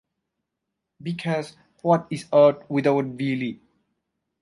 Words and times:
Because 1.03 1.55
what 1.83 2.07
is 2.09 2.25
art 2.33 2.67
without 2.71 3.15
bile? 3.19 3.53